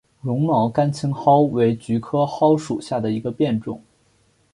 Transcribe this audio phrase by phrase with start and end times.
[0.21, 3.79] 绒毛甘青蒿为菊科蒿属下的一个变种。